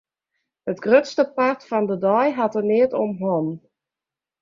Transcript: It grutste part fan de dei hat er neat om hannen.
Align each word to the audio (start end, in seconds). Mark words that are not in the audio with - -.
It 0.71 0.81
grutste 0.85 1.25
part 1.35 1.61
fan 1.69 1.85
de 1.91 1.97
dei 2.07 2.27
hat 2.39 2.57
er 2.59 2.67
neat 2.71 2.91
om 3.03 3.11
hannen. 3.21 3.57